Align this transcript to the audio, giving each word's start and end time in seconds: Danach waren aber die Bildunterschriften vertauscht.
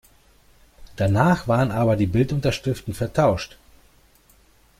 Danach 0.95 1.47
waren 1.47 1.69
aber 1.69 1.95
die 1.95 2.07
Bildunterschriften 2.07 2.95
vertauscht. 2.95 3.59